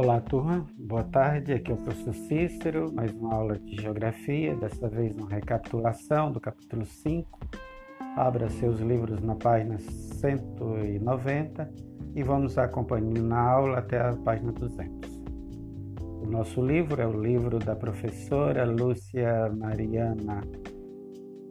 [0.00, 0.64] Olá, turma.
[0.78, 1.52] Boa tarde.
[1.52, 6.38] Aqui é o professor Cícero, mais uma aula de geografia, dessa vez uma recapitulação do
[6.38, 7.40] capítulo 5.
[8.16, 11.68] Abra seus livros na página 190
[12.14, 15.20] e vamos acompanhando na aula até a página 200.
[15.98, 20.42] O nosso livro é o livro da professora Lúcia Mariana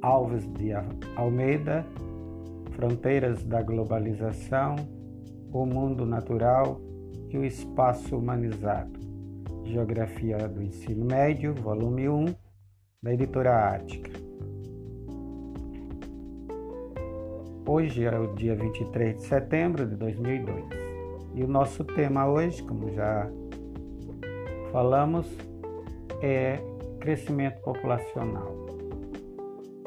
[0.02, 0.72] Alves de
[1.18, 1.86] Almeida,
[2.72, 4.78] Fronteiras da Globalização,
[5.52, 6.87] O Mundo Natural
[7.30, 9.00] e o Espaço Humanizado.
[9.64, 12.26] Geografia do Ensino Médio, volume 1,
[13.04, 14.12] da editora Ática.
[17.66, 20.66] Hoje é o dia 23 de setembro de 2002
[21.36, 23.30] e o nosso tema hoje, como já
[24.72, 25.28] falamos,
[26.22, 26.60] é
[27.00, 28.56] crescimento populacional.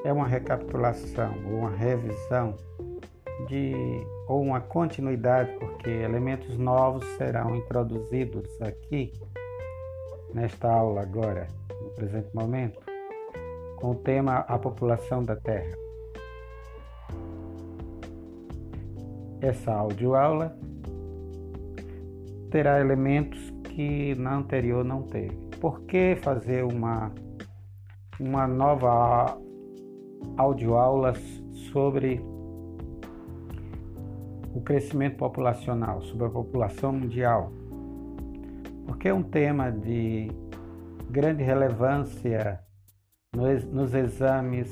[0.04, 2.54] É uma recapitulação ou uma revisão
[3.48, 3.72] de
[4.28, 9.12] ou uma continuidade, porque elementos novos serão introduzidos aqui
[10.34, 11.48] nesta aula agora,
[11.82, 12.80] no presente momento,
[13.76, 15.76] com o tema a população da Terra.
[19.40, 20.56] Essa audioaula
[22.50, 25.34] terá elementos que na anterior não teve.
[25.60, 27.12] Por que fazer uma,
[28.18, 29.38] uma nova
[30.36, 31.14] audioaula
[31.72, 32.20] sobre
[34.60, 37.50] o crescimento populacional, sobre a população mundial,
[38.86, 40.30] porque é um tema de
[41.08, 42.60] grande relevância
[43.72, 44.70] nos exames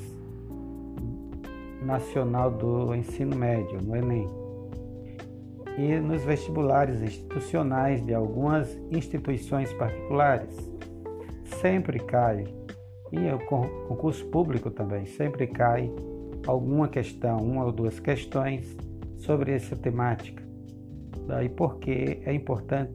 [1.81, 4.27] nacional do ensino médio, no Enem,
[5.75, 10.55] e nos vestibulares institucionais de algumas instituições particulares.
[11.61, 12.43] Sempre cai,
[13.11, 13.39] e o
[13.87, 15.91] concurso público também, sempre cai
[16.45, 18.77] alguma questão, uma ou duas questões
[19.19, 20.43] sobre essa temática.
[21.27, 22.93] Daí porque é importante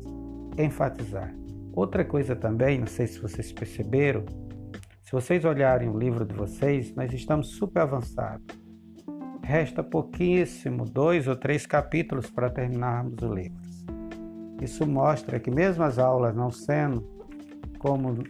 [0.58, 1.34] enfatizar.
[1.72, 4.24] Outra coisa também, não sei se vocês perceberam,
[5.02, 8.44] se vocês olharem o livro de vocês, nós estamos super avançados.
[9.42, 13.60] Resta pouquíssimo, dois ou três capítulos para terminarmos o livro.
[14.62, 17.02] Isso mostra que mesmo as aulas não sendo
[17.78, 18.24] como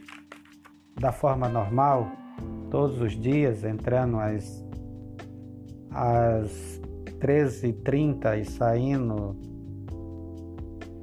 [0.98, 2.10] da forma normal,
[2.70, 4.64] todos os dias entrando às,
[5.90, 6.80] às
[7.24, 9.34] 13h30 e saindo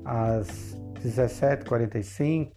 [0.06, 2.52] às 17h45,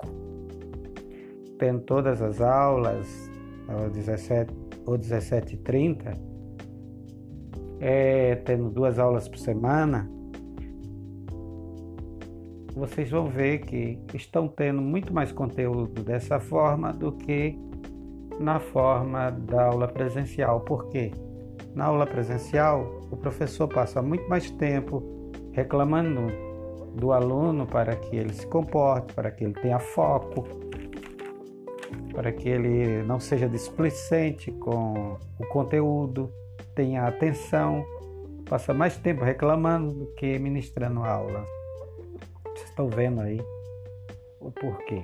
[1.59, 3.09] tendo todas as aulas
[3.67, 4.53] às 17
[4.85, 6.15] ou 17h30,
[7.81, 10.11] é, tendo duas aulas por semana,
[12.75, 17.59] vocês vão ver que estão tendo muito mais conteúdo dessa forma do que
[18.39, 20.61] na forma da aula presencial.
[20.61, 21.13] Por quê?
[21.75, 25.03] Na aula presencial, o professor passa muito mais tempo
[25.53, 26.29] reclamando
[26.95, 30.45] do aluno para que ele se comporte, para que ele tenha foco,
[32.13, 36.33] para que ele não seja displicente com o conteúdo,
[36.75, 37.85] tenha atenção,
[38.49, 41.45] passa mais tempo reclamando do que ministrando aula.
[42.45, 43.41] Vocês estão vendo aí
[44.41, 45.03] o porquê.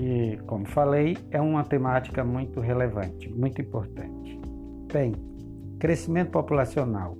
[0.00, 4.40] E, como falei, é uma temática muito relevante, muito importante.
[4.90, 5.12] Bem,
[5.78, 7.18] crescimento populacional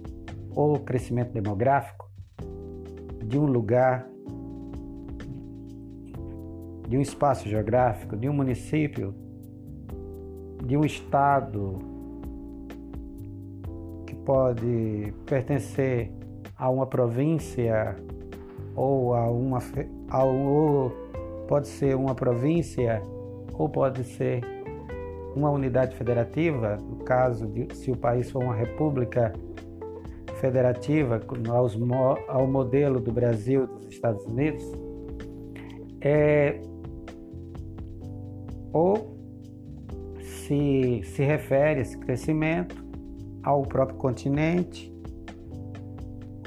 [0.56, 2.10] ou crescimento demográfico
[3.22, 4.08] de um lugar,
[6.88, 9.14] de um espaço geográfico, de um município,
[10.64, 11.78] de um estado
[14.06, 16.10] que pode pertencer
[16.56, 17.94] a uma província
[18.74, 19.58] ou a uma
[20.08, 21.09] a, ou
[21.50, 23.02] pode ser uma província
[23.54, 24.40] ou pode ser
[25.34, 29.32] uma unidade federativa, no caso de se o país for uma república
[30.36, 31.76] federativa, aos,
[32.28, 34.64] ao modelo do Brasil dos Estados Unidos,
[36.00, 36.62] é,
[38.72, 39.18] ou
[40.20, 42.76] se, se refere esse crescimento
[43.42, 44.94] ao próprio continente,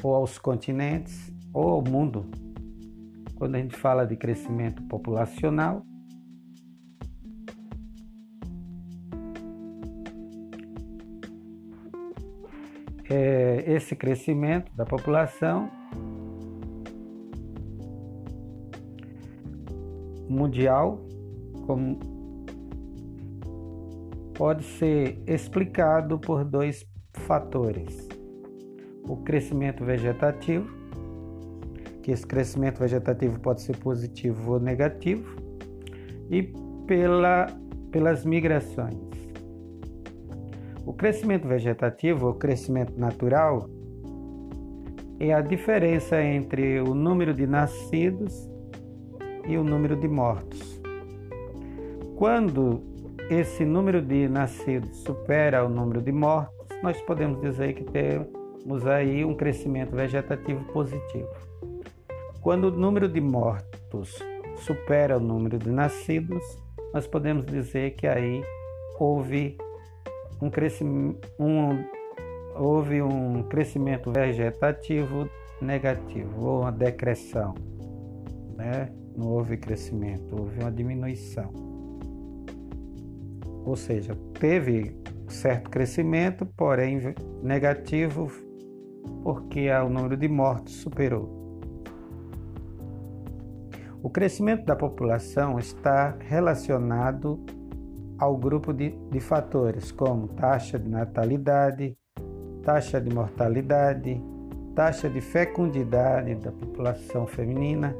[0.01, 2.25] ou aos continentes, ou ao mundo
[3.43, 5.85] quando a gente fala de crescimento populacional,
[13.09, 15.69] é esse crescimento da população
[20.29, 21.05] mundial
[21.67, 21.99] como
[24.35, 28.07] pode ser explicado por dois fatores:
[29.05, 30.82] o crescimento vegetativo
[32.03, 35.35] que esse crescimento vegetativo pode ser positivo ou negativo,
[36.29, 36.43] e
[36.85, 37.47] pela,
[37.91, 38.97] pelas migrações.
[40.85, 43.69] O crescimento vegetativo, o crescimento natural,
[45.19, 48.49] é a diferença entre o número de nascidos
[49.47, 50.81] e o número de mortos.
[52.17, 52.81] Quando
[53.29, 59.23] esse número de nascidos supera o número de mortos, nós podemos dizer que temos aí
[59.23, 61.29] um crescimento vegetativo positivo.
[62.43, 64.19] Quando o número de mortos
[64.57, 66.43] supera o número de nascidos,
[66.93, 68.43] nós podemos dizer que aí
[68.99, 69.57] houve
[70.41, 71.85] um crescimento, um,
[72.53, 75.29] houve um crescimento vegetativo
[75.61, 77.55] negativo, ou uma decreção.
[78.57, 78.91] Né?
[79.15, 81.49] Não houve crescimento, houve uma diminuição.
[83.65, 84.93] Ou seja, teve
[85.29, 86.99] certo crescimento, porém
[87.41, 88.29] negativo,
[89.23, 91.42] porque o número de mortos superou.
[94.03, 97.39] O crescimento da população está relacionado
[98.19, 101.97] ao grupo de, de fatores como taxa de natalidade,
[102.63, 104.21] taxa de mortalidade,
[104.75, 107.95] taxa de fecundidade da população feminina,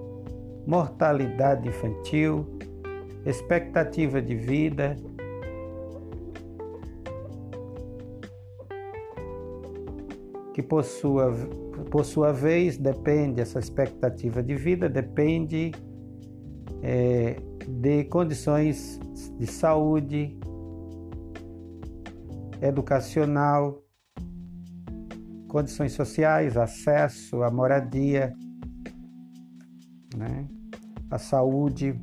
[0.68, 2.46] mortalidade infantil,
[3.26, 4.98] expectativa de vida,
[10.54, 11.32] que por sua,
[11.90, 15.72] por sua vez depende, essa expectativa de vida depende
[16.84, 19.00] é, de condições
[19.40, 20.38] de saúde,
[22.62, 23.82] educacional,
[25.48, 28.34] condições sociais, acesso à moradia,
[30.16, 30.48] né,
[31.10, 31.96] à saúde,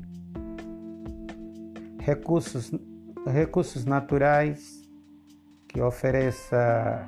[1.99, 2.71] recursos,
[3.27, 4.81] recursos naturais
[5.67, 7.07] que ofereça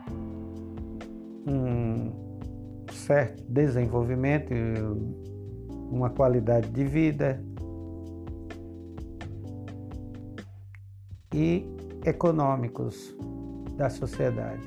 [1.48, 2.12] um
[2.92, 4.54] certo desenvolvimento,
[5.92, 7.44] uma qualidade de vida,
[11.34, 11.66] e
[12.06, 13.16] econômicos
[13.76, 14.62] da sociedade,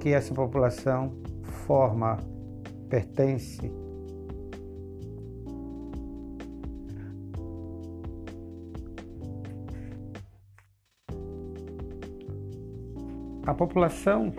[0.00, 1.12] que essa população
[1.66, 2.18] forma,
[2.88, 3.70] pertence.
[13.46, 14.32] A população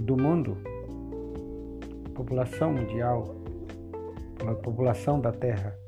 [0.00, 0.56] do mundo,
[2.14, 3.34] população mundial,
[4.62, 5.81] população da Terra,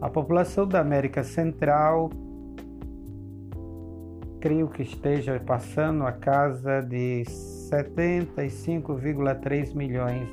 [0.00, 2.08] A população da América Central
[4.40, 7.24] creio que esteja passando a casa de
[7.70, 10.26] 75,3 milhões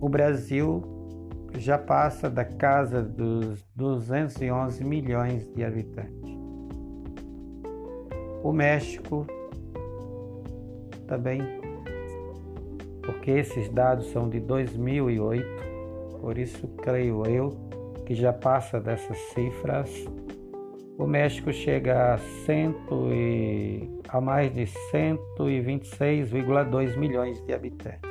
[0.00, 0.82] O Brasil
[1.58, 6.21] já passa da casa dos 211 milhões de habitantes.
[8.42, 9.24] O México
[11.06, 11.40] também,
[13.02, 15.46] porque esses dados são de 2008,
[16.20, 17.50] por isso creio eu
[18.04, 19.88] que já passa dessas cifras.
[20.98, 28.10] O México chega a, cento e, a mais de 126,2 milhões de habitantes.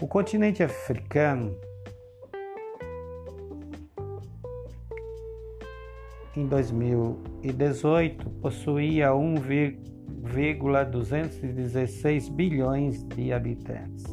[0.00, 1.56] O continente africano
[6.36, 14.04] em 2018 possuía 1, 1,216 bilhões de habitantes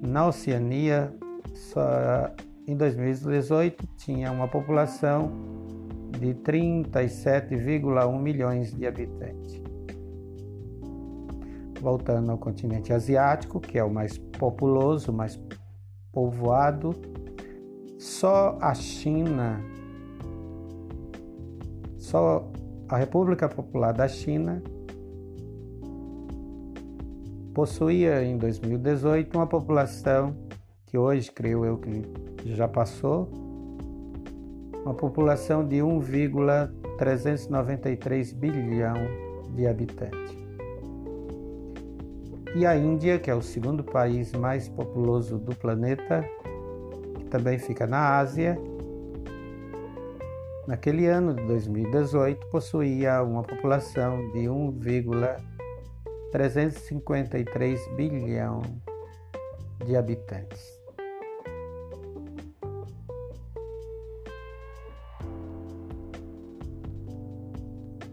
[0.00, 1.14] Na Oceania,
[1.52, 2.32] só
[2.66, 5.30] em 2018 tinha uma população
[6.18, 9.62] de 37,1 milhões de habitantes.
[11.78, 15.38] Voltando ao continente asiático, que é o mais populoso, mais
[16.10, 16.94] povoado,
[17.98, 19.60] só a China,
[21.98, 22.50] só
[22.88, 24.62] a República Popular da China
[27.52, 30.36] possuía em 2018 uma população
[30.86, 32.04] que hoje creio eu que
[32.54, 33.28] já passou,
[34.84, 38.94] uma população de 1,393 bilhão
[39.54, 40.36] de habitantes.
[42.54, 46.24] E a Índia, que é o segundo país mais populoso do planeta,
[47.18, 48.56] que também fica na Ásia,
[50.66, 55.56] naquele ano de 2018 possuía uma população de 1,3
[56.32, 58.60] 353 bilhão
[59.84, 60.60] de habitantes.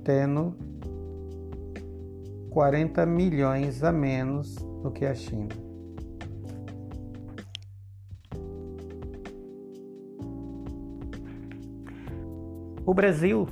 [0.03, 0.55] Tendo
[2.49, 5.72] 40 milhões a menos do que a China.
[12.93, 13.47] O Brasil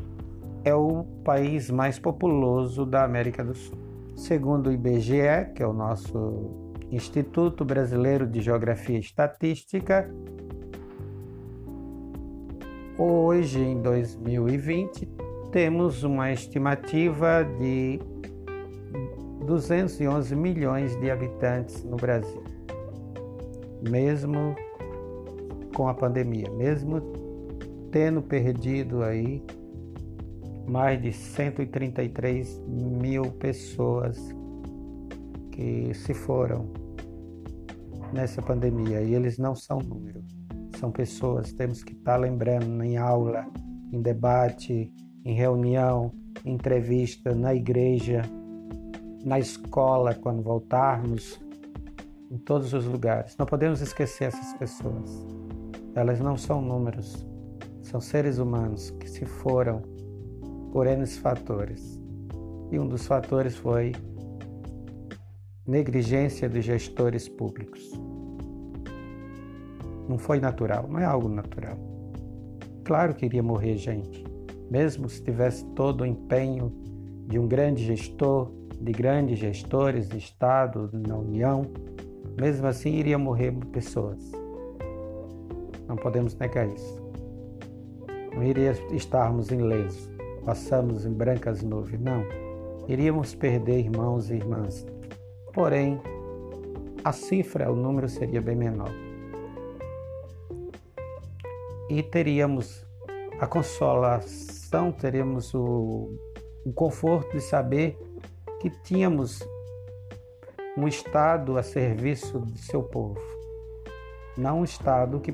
[0.64, 3.76] é o país mais populoso da América do Sul.
[4.16, 10.08] Segundo o IBGE, que é o nosso Instituto Brasileiro de Geografia e Estatística,
[12.96, 15.10] hoje em 2020
[15.52, 18.00] temos uma estimativa de
[19.48, 22.44] 211 milhões de habitantes no Brasil.
[23.90, 24.56] Mesmo
[25.76, 27.02] com a pandemia, mesmo
[27.92, 29.44] tendo perdido aí
[30.68, 34.18] mais de 133 mil pessoas
[35.52, 36.72] que se foram
[38.14, 40.24] nessa pandemia e eles não são número,
[40.80, 41.52] são pessoas.
[41.54, 43.46] Temos que estar lembrando em aula,
[43.92, 44.92] em debate,
[45.26, 46.12] em reunião,
[46.46, 48.22] em entrevista, na igreja,
[49.24, 51.40] na escola, quando voltarmos,
[52.30, 53.36] em todos os lugares.
[53.38, 55.26] Não podemos esquecer essas pessoas.
[55.94, 57.26] Elas não são números,
[57.92, 59.82] são seres humanos que se foram
[60.72, 62.00] por N fatores.
[62.72, 63.92] E um dos fatores foi
[65.68, 67.92] negligência dos gestores públicos.
[70.08, 71.78] Não foi natural, não é algo natural.
[72.86, 74.24] Claro que iria morrer gente,
[74.70, 76.72] mesmo se tivesse todo o empenho
[77.28, 81.70] de um grande gestor, de grandes gestores de Estado, na União,
[82.40, 84.32] mesmo assim iria morrer pessoas.
[85.90, 87.01] Não podemos negar isso.
[88.34, 90.12] Não iria estarmos ilesos
[90.46, 92.02] passamos em brancas nuvens.
[92.02, 92.26] Não.
[92.88, 94.86] Iríamos perder irmãos e irmãs.
[95.54, 96.02] Porém,
[97.04, 98.92] a cifra, o número seria bem menor.
[101.90, 102.86] E teríamos
[103.40, 106.10] a consolação, teríamos o,
[106.66, 107.98] o conforto de saber
[108.60, 109.40] que tínhamos
[110.78, 113.20] um Estado a serviço de seu povo.
[114.38, 115.34] Não um Estado que,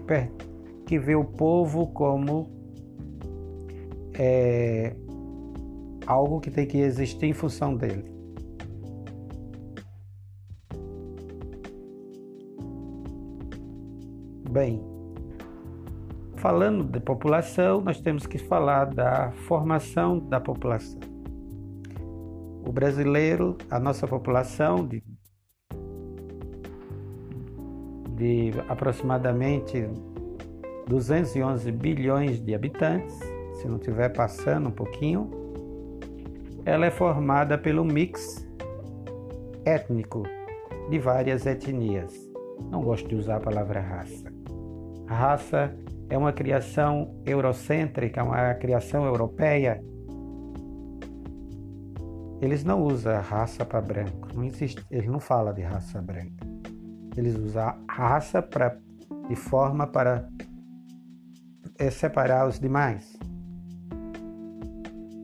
[0.86, 2.57] que vê o povo como
[4.18, 4.96] é
[6.06, 8.06] algo que tem que existir em função dele.
[14.50, 14.82] Bem,
[16.38, 21.00] falando de população, nós temos que falar da formação da população.
[22.66, 25.04] O brasileiro, a nossa população de,
[28.16, 29.88] de aproximadamente
[30.88, 35.30] 211 bilhões de habitantes, se não estiver passando um pouquinho,
[36.66, 38.46] ela é formada pelo mix
[39.66, 40.24] étnico
[40.90, 42.14] de várias etnias.
[42.70, 44.32] Não gosto de usar a palavra raça.
[45.08, 45.76] A raça
[46.10, 49.84] é uma criação eurocêntrica, uma criação europeia.
[52.42, 56.46] Eles não usam raça para branco, não existe, eles não falam de raça branca.
[57.16, 58.78] Eles usam raça para
[59.28, 60.30] de forma para
[61.80, 63.17] é, separar os demais.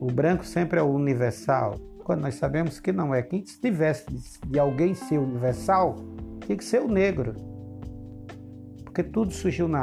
[0.04, 3.22] O branco sempre é o universal, quando nós sabemos que não é.
[3.22, 4.04] Quem se tivesse
[4.46, 5.96] de alguém ser universal,
[6.44, 7.32] tinha que ser o negro.
[8.84, 9.80] Porque tudo surgiu na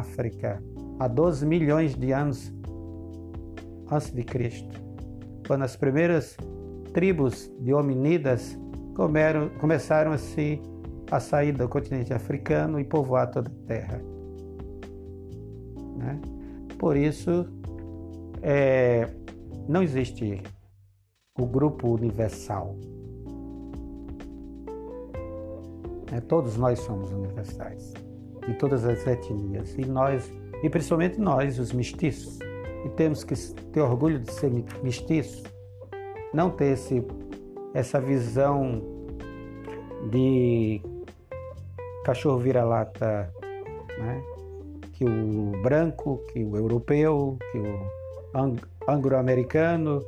[0.00, 0.60] África
[0.98, 2.52] há 12 milhões de anos
[3.88, 4.74] antes de Cristo,
[5.46, 6.36] quando as primeiras
[6.92, 8.58] tribos de hominidas
[8.96, 10.60] comeram, começaram a, se,
[11.12, 14.02] a sair do continente africano e povoar toda a terra.
[15.96, 16.20] Né?
[16.76, 17.46] Por isso,
[18.42, 19.08] é,
[19.68, 20.42] não existe
[21.38, 22.76] o grupo universal.
[26.12, 27.92] É, todos nós somos universais,
[28.46, 30.30] de todas as etnias, e nós,
[30.62, 32.38] e principalmente nós, os mestiços,
[32.84, 33.34] e temos que
[33.72, 34.50] ter orgulho de ser
[34.82, 35.44] mestiço,
[36.34, 37.04] não ter esse,
[37.74, 38.82] essa visão
[40.10, 40.80] de
[42.04, 43.32] cachorro vira-lata,
[43.98, 44.22] né?
[44.94, 48.36] que o branco, que o europeu, que o
[48.90, 50.02] anglo-americano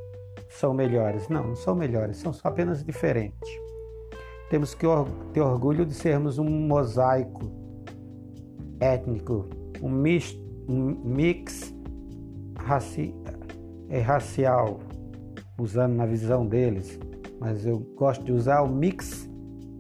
[0.49, 1.29] são melhores.
[1.29, 3.51] Não, não são melhores, são apenas diferentes.
[4.51, 4.87] Temos que
[5.33, 7.51] ter orgulho de sermos um mosaico
[8.81, 9.49] étnico,
[9.81, 10.37] um mix,
[10.69, 11.75] um mix
[12.59, 13.15] raci,
[13.89, 14.81] é, racial,
[15.59, 16.99] usando na visão deles,
[17.41, 19.29] mas eu gosto de usar o mix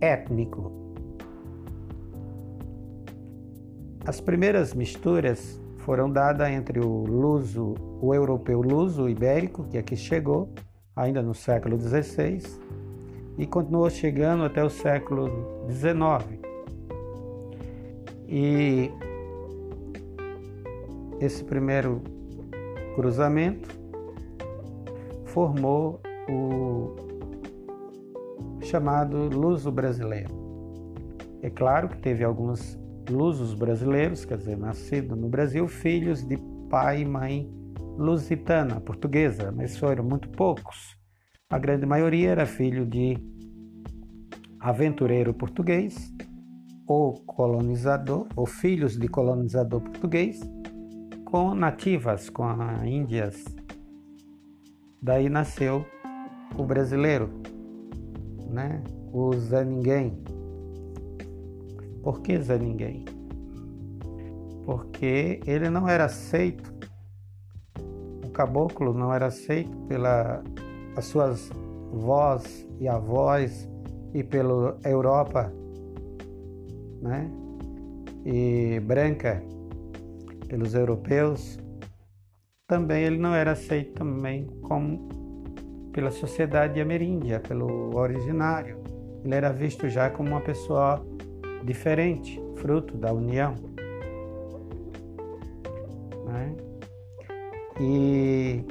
[0.00, 0.72] étnico.
[4.04, 10.48] As primeiras misturas foram dadas entre o luso, o europeu luso ibérico, que aqui chegou,
[10.94, 12.40] ainda no século XVI,
[13.36, 15.28] e continuou chegando até o século
[15.68, 16.40] XIX.
[18.28, 18.90] E
[21.20, 22.00] esse primeiro
[22.94, 23.68] cruzamento
[25.24, 26.94] formou o
[28.60, 30.30] chamado luso brasileiro.
[31.42, 32.78] É claro que teve alguns
[33.10, 36.36] lusos brasileiros, quer dizer, nascidos no Brasil, filhos de
[36.68, 37.50] pai e mãe
[37.96, 40.96] lusitana, portuguesa, mas foram muito poucos.
[41.50, 43.18] A grande maioria era filho de
[44.58, 46.12] aventureiro português
[46.86, 50.40] ou colonizador, ou filhos de colonizador português,
[51.24, 52.44] com nativas, com
[52.84, 53.44] índias.
[55.00, 55.86] Daí nasceu
[56.56, 57.30] o brasileiro,
[58.50, 58.82] né?
[59.12, 60.18] o Zé Ninguém,
[62.02, 63.04] por que Zé Ninguém?
[64.64, 66.72] Porque ele não era aceito,
[68.24, 70.42] o caboclo não era aceito pelas
[71.00, 71.50] suas
[71.92, 73.68] vós e avós
[74.14, 75.52] e pela Europa,
[77.00, 77.30] né?
[78.24, 79.42] E branca
[80.48, 81.58] pelos europeus,
[82.68, 85.08] também ele não era aceito também como
[85.92, 88.78] pela sociedade ameríndia, pelo originário.
[89.24, 91.04] Ele era visto já como uma pessoa
[91.64, 93.54] diferente, fruto da união.
[96.26, 96.56] Né?
[97.80, 98.64] E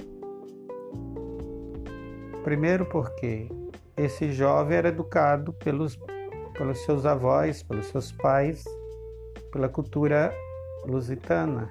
[2.44, 3.48] primeiro porque
[3.98, 6.00] esse jovem era educado pelos,
[6.58, 8.64] pelos seus avós, pelos seus pais,
[9.52, 10.34] pela cultura
[10.86, 11.70] lusitana,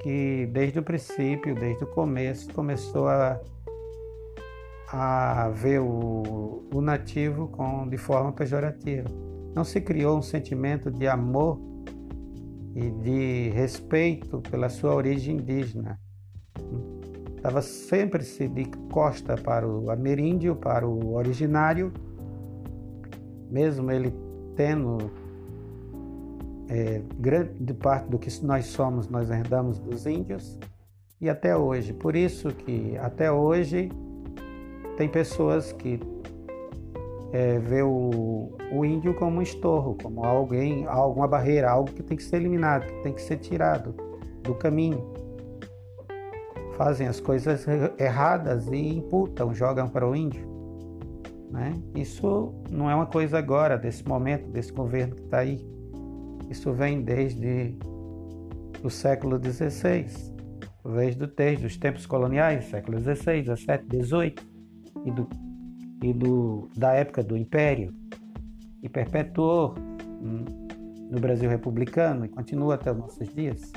[0.00, 3.40] que desde o princípio, desde o começo, começou a,
[4.88, 9.31] a ver o, o nativo com, de forma pejorativa.
[9.54, 11.60] Não se criou um sentimento de amor
[12.74, 16.00] e de respeito pela sua origem indígena.
[17.36, 21.92] Estava sempre se de costa para o ameríndio, para o originário,
[23.50, 24.14] mesmo ele
[24.54, 25.10] tendo
[26.68, 30.58] é, grande parte do que nós somos, nós herdamos dos índios
[31.20, 31.92] e até hoje.
[31.92, 33.90] Por isso que até hoje
[34.96, 36.00] tem pessoas que
[37.32, 42.16] é, vê o, o índio como um estorro, como alguém, alguma barreira, algo que tem
[42.16, 43.94] que ser eliminado, que tem que ser tirado
[44.42, 45.02] do caminho.
[46.76, 47.66] Fazem as coisas
[47.98, 50.46] erradas e imputam, jogam para o índio.
[51.50, 51.74] Né?
[51.94, 55.66] Isso não é uma coisa agora, desse momento, desse governo que está aí.
[56.50, 57.78] Isso vem desde
[58.82, 60.06] o século XVI,
[61.34, 64.34] desde os tempos coloniais, século XVI, XVII, XVIII,
[65.06, 65.26] e do
[66.02, 67.94] e do, da época do Império
[68.82, 69.74] e perpetuou
[70.20, 70.44] hum,
[71.10, 73.72] no Brasil republicano e continua até os nossos dias.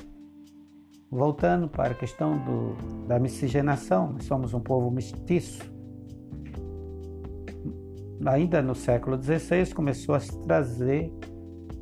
[1.12, 5.62] Voltando para a questão do, da miscigenação, nós somos um povo mestiço.
[8.26, 11.12] ainda no século XVI, começou a trazer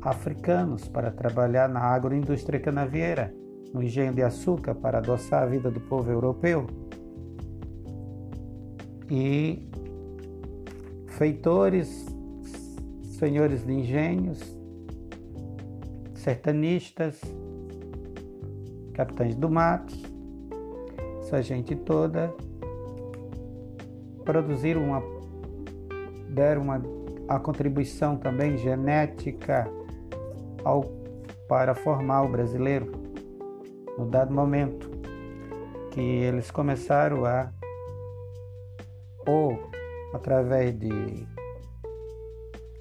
[0.02, 3.34] africanos para trabalhar na agroindústria canavieira,
[3.72, 6.66] no engenho de açúcar, para adoçar a vida do povo europeu.
[9.10, 9.68] E
[11.16, 12.06] feitores,
[13.18, 14.40] senhores de engenhos,
[16.14, 17.20] sertanistas,
[18.94, 19.94] capitães do mato,
[21.20, 22.34] essa gente toda
[24.24, 25.02] produziram uma
[26.30, 26.82] deram uma
[27.28, 29.70] a contribuição também genética
[30.64, 30.82] ao
[31.48, 32.90] para formar o brasileiro
[33.96, 34.90] no dado momento
[35.92, 37.50] que eles começaram a
[39.26, 39.73] ou
[40.14, 41.26] através de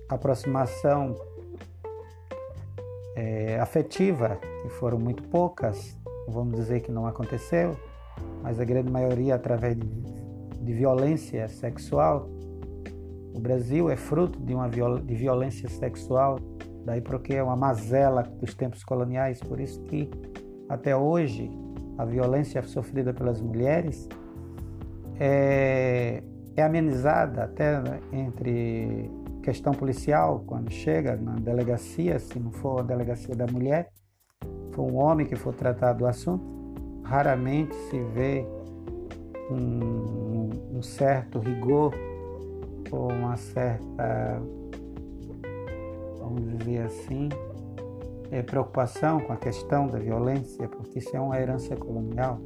[0.07, 1.15] aproximação
[3.15, 7.75] é, afetiva, que foram muito poucas, vamos dizer que não aconteceu,
[8.43, 12.29] mas a grande maioria através de, de violência sexual.
[13.33, 16.37] O Brasil é fruto de uma viol, de violência sexual,
[16.85, 20.09] daí porque é uma mazela dos tempos coloniais, por isso que
[20.69, 21.49] até hoje
[21.97, 24.07] a violência sofrida pelas mulheres
[25.19, 26.21] é,
[26.55, 29.09] é amenizada até entre
[29.41, 33.91] questão policial, quando chega na delegacia, se não for a delegacia da mulher,
[34.71, 36.43] for um homem que for tratado do assunto,
[37.03, 38.45] raramente se vê
[39.51, 41.93] um, um certo rigor
[42.91, 44.41] ou uma certa,
[46.19, 47.29] vamos dizer assim,
[48.31, 52.39] é, preocupação com a questão da violência, porque isso é uma herança colonial.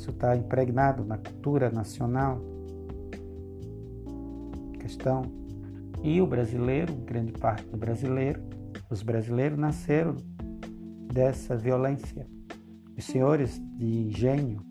[0.00, 2.40] Isso está impregnado na cultura nacional.
[4.80, 5.20] Questão.
[6.02, 8.40] E o brasileiro, grande parte do brasileiro,
[8.90, 10.16] os brasileiros nasceram
[11.12, 12.26] dessa violência.
[12.96, 14.62] Os senhores de engenho,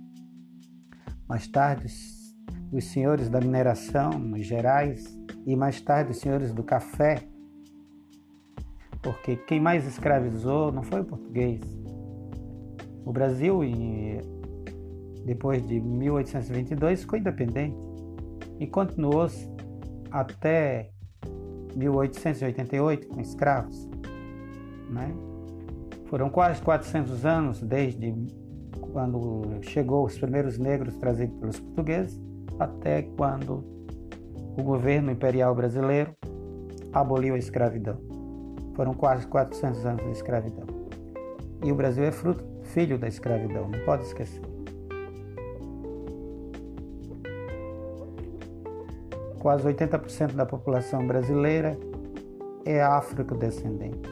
[1.28, 1.86] mais tarde
[2.72, 5.16] os senhores da mineração nos Gerais
[5.46, 7.22] e mais tarde os senhores do café,
[9.00, 11.62] porque quem mais escravizou não foi o português.
[13.06, 13.64] O Brasil,
[15.26, 17.78] depois de 1822, ficou independente
[18.60, 19.28] e continuou
[20.12, 20.90] até
[21.76, 23.88] 1888 com escravos.
[24.90, 25.14] Né?
[26.06, 28.14] Foram quase 400 anos desde
[28.92, 32.20] quando chegou os primeiros negros trazidos pelos portugueses
[32.60, 33.64] até quando
[34.58, 36.16] o governo imperial brasileiro
[36.92, 37.98] aboliu a escravidão.
[38.76, 40.66] Foram quase 400 anos de escravidão.
[41.64, 44.49] E o Brasil é fruto, filho da escravidão, não pode esquecer.
[49.40, 51.78] Quase 80% da população brasileira
[52.66, 54.10] é afrodescendente.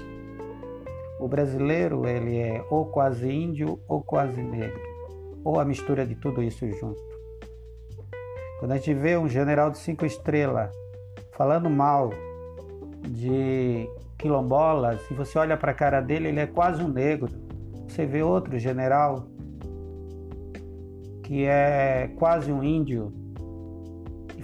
[1.20, 4.80] O brasileiro, ele é ou quase índio ou quase negro,
[5.44, 7.02] ou a mistura de tudo isso junto.
[8.60, 10.72] Quando a gente vê um general de cinco estrelas
[11.32, 12.12] falando mal
[13.10, 13.88] de
[14.18, 17.30] quilombolas, e você olha para a cara dele, ele é quase um negro.
[17.88, 19.28] Você vê outro general
[21.24, 23.12] que é quase um índio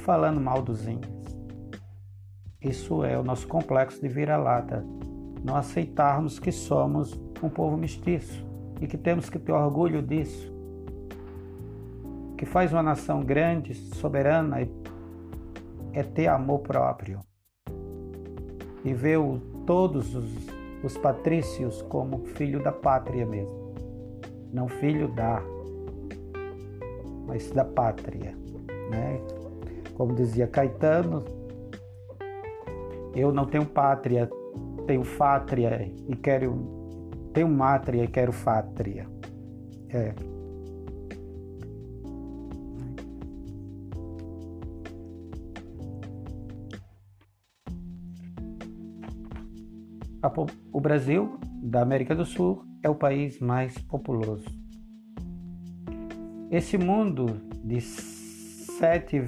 [0.04, 1.14] falando mal dos índios.
[2.62, 4.86] Isso é o nosso complexo de vira-lata
[5.44, 8.46] não aceitarmos que somos um povo mestiço
[8.80, 10.52] e que temos que ter orgulho disso.
[12.32, 14.68] O que faz uma nação grande, soberana,
[15.92, 17.20] é ter amor próprio
[18.86, 19.20] e ver
[19.66, 20.32] todos os,
[20.84, 23.74] os patrícios como filho da pátria mesmo,
[24.52, 25.42] não filho da,
[27.28, 28.36] mas da pátria,
[28.90, 29.22] né?
[29.96, 31.24] Como dizia Caetano,
[33.16, 34.30] eu não tenho pátria,
[34.88, 36.82] tenho fátria e quero.
[37.34, 39.08] Tenho mátria e quero fátria.
[39.90, 40.14] É.
[50.72, 54.46] O Brasil, da América do Sul, é o país mais populoso.
[56.50, 59.20] Esse mundo de 7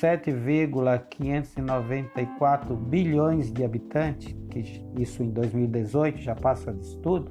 [0.00, 7.28] 7,594 bilhões de habitantes, que isso em 2018 já passa disso tudo,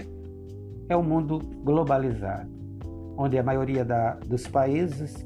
[0.90, 2.50] é um mundo globalizado,
[3.18, 5.26] onde a maioria da, dos países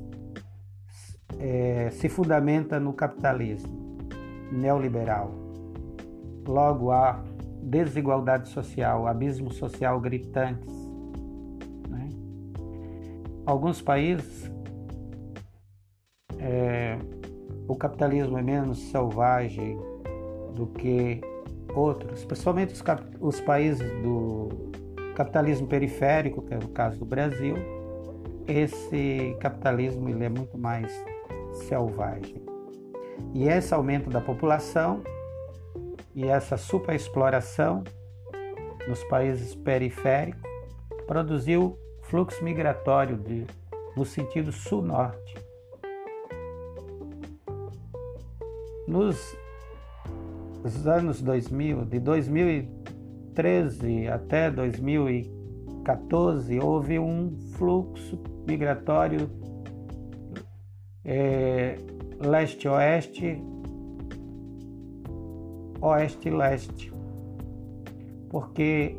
[1.39, 3.97] é, se fundamenta no capitalismo
[4.51, 5.31] neoliberal.
[6.47, 7.23] Logo, há
[7.63, 10.73] desigualdade social, abismo social gritantes.
[11.89, 12.09] Né?
[13.45, 14.51] Alguns países
[16.39, 16.97] é,
[17.71, 19.79] o capitalismo é menos selvagem
[20.53, 21.21] do que
[21.73, 22.83] outros, principalmente os,
[23.21, 24.49] os países do
[25.15, 27.55] capitalismo periférico, que é o caso do Brasil,
[28.45, 30.91] esse capitalismo ele é muito mais
[31.69, 32.43] selvagem.
[33.33, 35.01] E esse aumento da população
[36.13, 37.85] e essa superexploração
[38.85, 40.41] nos países periféricos
[41.07, 43.45] produziu fluxo migratório de,
[43.95, 45.40] no sentido sul-norte.
[48.91, 49.35] Nos
[50.85, 59.29] anos 2000, de 2013 até 2014, houve um fluxo migratório
[61.05, 61.77] é,
[62.19, 63.41] leste-oeste,
[65.79, 66.91] oeste-leste,
[68.29, 68.97] porque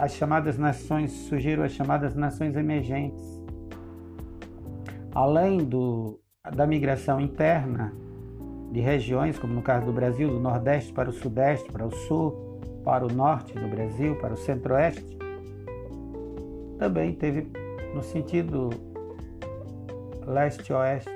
[0.00, 3.22] as chamadas nações surgiram as chamadas nações emergentes.
[5.14, 6.18] Além do,
[6.52, 7.94] da migração interna
[8.74, 12.58] de regiões, como no caso do Brasil, do Nordeste para o Sudeste, para o Sul,
[12.84, 15.16] para o Norte do Brasil, para o Centro-Oeste,
[16.76, 17.46] também teve
[17.94, 18.70] no sentido
[20.26, 21.08] leste-oeste,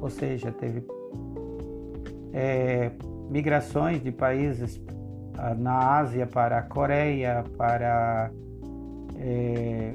[0.00, 0.86] ou seja, teve
[2.32, 2.92] é,
[3.28, 4.80] migrações de países
[5.36, 8.30] ah, na Ásia para a Coreia, para
[9.16, 9.94] é,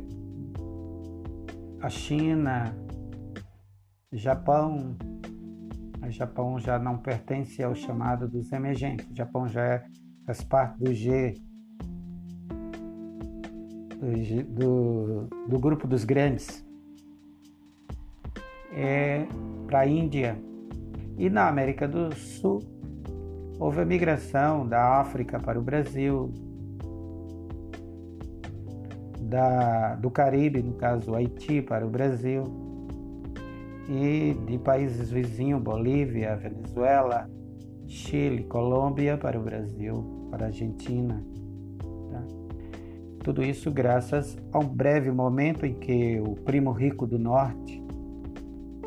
[1.80, 2.76] a China,
[4.12, 4.98] Japão.
[6.04, 9.10] O Japão já não pertence ao chamado dos emergentes.
[9.10, 9.86] O Japão já é,
[10.26, 11.36] faz parte do G,
[14.00, 16.66] do, do, do grupo dos grandes.
[18.74, 19.28] É,
[19.68, 20.38] para a Índia.
[21.18, 22.60] E na América do Sul,
[23.60, 26.34] houve a migração da África para o Brasil,
[29.20, 32.44] da, do Caribe, no caso Haiti, para o Brasil,
[33.90, 37.30] e de países vizinhos, Bolívia, Venezuela,
[37.88, 41.24] Chile, Colômbia, para o Brasil, para a Argentina.
[42.12, 42.24] Tá?
[43.24, 47.84] Tudo isso graças a um breve momento em que o primo rico do norte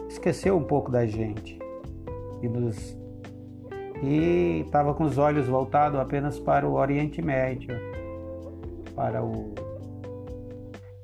[0.09, 1.59] esqueceu um pouco da gente
[2.43, 2.97] e nos
[4.03, 7.75] e estava com os olhos voltados apenas para o Oriente Médio,
[8.95, 9.55] para o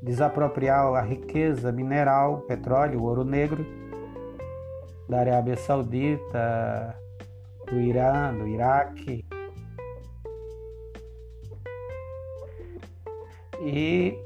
[0.03, 3.65] desapropriar a riqueza mineral, petróleo, ouro negro
[5.11, 6.97] da Arábia Saudita,
[7.67, 9.27] do Irã, do Iraque.
[13.61, 14.17] E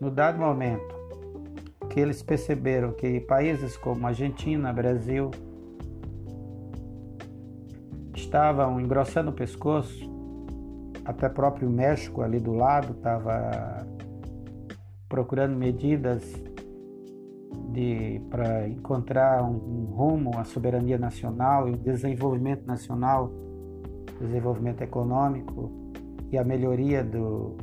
[0.00, 0.98] no dado momento
[1.88, 5.30] que eles perceberam que países como Argentina, Brasil,
[8.14, 10.10] estavam engrossando o pescoço,
[11.04, 13.86] até próprio México ali do lado estava
[15.08, 16.22] procurando medidas
[18.28, 23.30] para encontrar um, um, rumo à soberania nacional e o desenvolvimento nacional,
[24.20, 25.70] desenvolvimento econômico
[26.30, 27.56] e a melhoria do,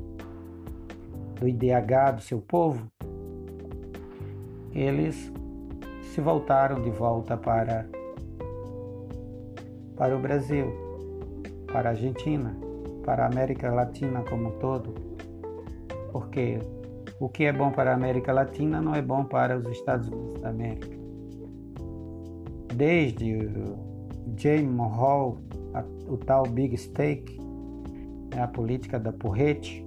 [1.36, 2.88] do IDH do seu povo,
[4.74, 5.32] eles
[6.14, 7.86] se voltaram de volta para
[9.98, 10.72] para o Brasil,
[11.74, 12.56] para a Argentina,
[13.04, 14.94] para a América Latina como um todo.
[16.12, 16.60] Porque
[17.20, 20.42] o que é bom para a América Latina não é bom para os Estados Unidos
[20.42, 20.98] da América.
[22.76, 23.88] Desde o
[24.38, 25.42] James Hall,
[26.08, 27.40] o tal Big Stake,
[28.34, 29.86] né, a política da porrete,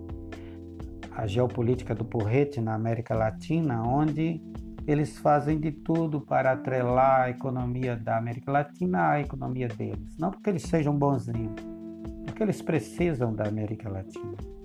[1.13, 4.41] a geopolítica do porrete na América Latina, onde
[4.87, 10.17] eles fazem de tudo para atrelar a economia da América Latina à economia deles.
[10.19, 11.55] Não porque eles sejam bonzinhos,
[12.25, 14.60] porque eles precisam da América Latina.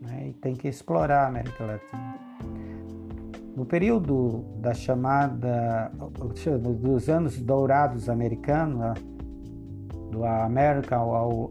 [0.00, 0.28] Né?
[0.28, 2.18] E tem que explorar a América Latina.
[3.56, 5.90] No período da chamada,
[6.80, 8.98] dos anos dourados americanos,
[10.10, 11.50] do American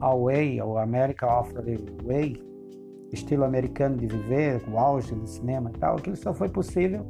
[0.00, 1.52] Way, ou America of
[2.04, 2.42] Way,
[3.12, 7.04] estilo americano de viver, o auge do cinema e tal, aquilo só foi possível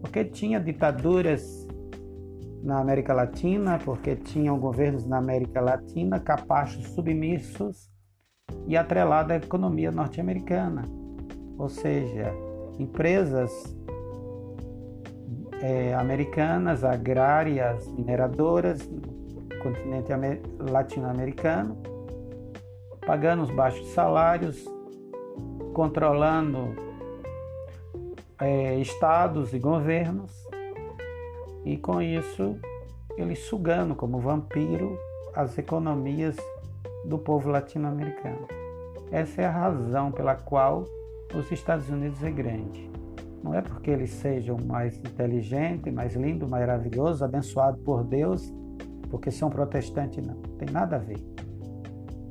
[0.00, 1.66] porque tinha ditaduras
[2.62, 7.89] na América Latina, porque tinham governos na América Latina capazes, submissos
[8.70, 10.84] e atrelados à economia norte-americana.
[11.58, 12.32] Ou seja,
[12.78, 13.76] empresas
[15.60, 20.12] é, americanas, agrárias, mineradoras no continente
[20.70, 21.78] latino-americano,
[23.04, 24.64] pagando os baixos salários,
[25.74, 26.72] controlando
[28.40, 30.30] é, estados e governos,
[31.64, 32.56] e com isso
[33.16, 34.96] ele sugando como vampiro
[35.34, 36.36] as economias
[37.04, 38.59] do povo latino-americano.
[39.10, 40.84] Essa é a razão pela qual
[41.34, 42.88] os Estados Unidos é grande.
[43.42, 48.52] Não é porque eles sejam mais inteligentes, mais lindos, maravilhosos, abençoados por Deus,
[49.10, 50.36] porque são protestantes, não.
[50.58, 51.18] Tem nada a ver.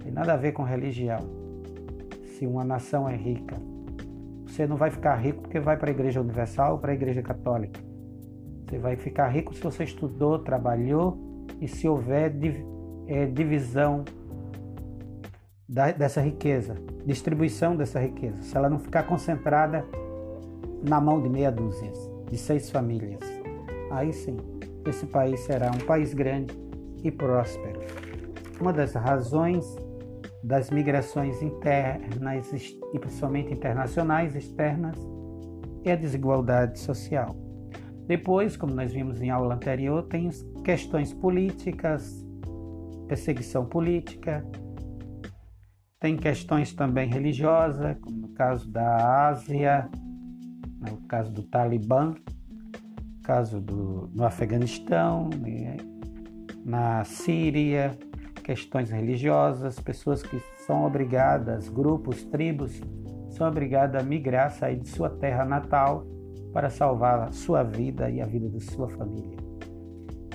[0.01, 1.19] Tem nada a ver com religião
[2.23, 3.57] se uma nação é rica.
[4.45, 7.21] Você não vai ficar rico porque vai para a Igreja Universal ou para a Igreja
[7.21, 7.81] Católica.
[8.67, 11.17] Você vai ficar rico se você estudou, trabalhou
[11.59, 12.33] e se houver
[13.07, 14.05] é, divisão
[15.69, 18.41] da, dessa riqueza, distribuição dessa riqueza.
[18.41, 19.85] Se ela não ficar concentrada
[20.81, 21.91] na mão de meia dúzia,
[22.27, 23.19] de seis famílias,
[23.91, 24.37] aí sim,
[24.87, 26.57] esse país será um país grande
[27.03, 27.79] e próspero.
[28.59, 29.77] Uma das razões
[30.43, 32.51] das migrações internas
[32.93, 34.97] e principalmente internacionais externas
[35.83, 37.35] é a desigualdade social.
[38.07, 40.29] Depois, como nós vimos em aula anterior, tem
[40.63, 42.25] questões políticas,
[43.07, 44.43] perseguição política,
[45.99, 49.89] tem questões também religiosas, como no caso da Ásia,
[50.79, 55.75] no caso do Talibã, no caso do no Afeganistão, né,
[56.65, 57.91] na Síria,
[58.43, 62.81] questões religiosas, pessoas que são obrigadas, grupos, tribos,
[63.29, 66.05] são obrigadas a migrar, sair de sua terra natal
[66.53, 69.37] para salvar a sua vida e a vida da sua família.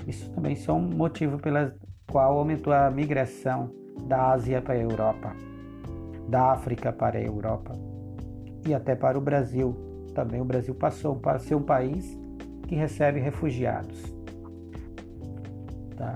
[0.07, 1.71] Isso também são um motivo pelo
[2.09, 3.71] qual aumentou a migração
[4.07, 5.35] da Ásia para a Europa,
[6.27, 7.73] da África para a Europa
[8.67, 9.75] e até para o Brasil.
[10.13, 12.17] Também o Brasil passou a ser um país
[12.67, 14.13] que recebe refugiados.
[15.95, 16.13] Tá?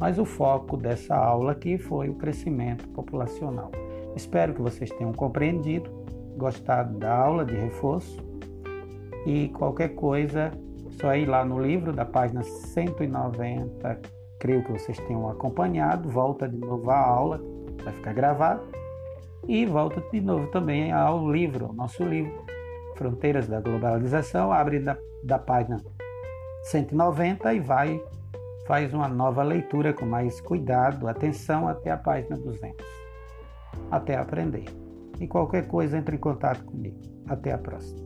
[0.00, 3.70] Mas o foco dessa aula aqui foi o crescimento populacional.
[4.16, 5.90] Espero que vocês tenham compreendido,
[6.36, 8.22] gostado da aula de reforço
[9.26, 10.50] e qualquer coisa,
[11.00, 14.00] só ir lá no livro da página 190,
[14.38, 17.40] creio que vocês tenham acompanhado, volta de novo a aula,
[17.82, 18.62] vai ficar gravado,
[19.48, 22.44] e volta de novo também ao livro, nosso livro,
[22.96, 25.82] Fronteiras da Globalização, abre da, da página
[26.64, 28.00] 190 e vai
[28.66, 32.86] faz uma nova leitura com mais cuidado, atenção até a página 200.
[33.90, 34.64] Até aprender.
[35.20, 36.98] E qualquer coisa, entre em contato comigo.
[37.28, 38.03] Até a próxima.